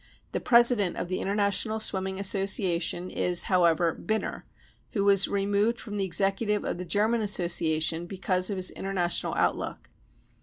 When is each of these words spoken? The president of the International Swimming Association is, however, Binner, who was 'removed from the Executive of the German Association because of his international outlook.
The 0.31 0.39
president 0.39 0.97
of 0.97 1.09
the 1.09 1.19
International 1.19 1.79
Swimming 1.79 2.19
Association 2.19 3.11
is, 3.11 3.43
however, 3.43 3.93
Binner, 3.95 4.41
who 4.93 5.03
was 5.03 5.27
'removed 5.27 5.79
from 5.79 5.97
the 5.97 6.05
Executive 6.05 6.65
of 6.65 6.79
the 6.79 6.85
German 6.85 7.21
Association 7.21 8.07
because 8.07 8.49
of 8.49 8.57
his 8.57 8.71
international 8.71 9.35
outlook. 9.35 9.91